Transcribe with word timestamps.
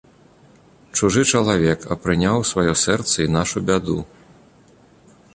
Чужы 0.99 1.21
чалавек, 1.31 1.83
а 1.95 1.97
прыняў 2.05 2.35
у 2.43 2.47
сваё 2.51 2.73
сэрца 2.85 3.17
і 3.27 3.31
нашу 3.35 3.63
бяду. 3.69 3.99